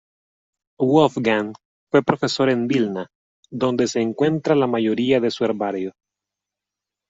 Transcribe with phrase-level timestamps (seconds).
[0.79, 1.53] Wolfgang
[1.91, 3.05] fue profesor en Vilna,
[3.51, 5.91] donde se encuentra la mayoría de su herbario.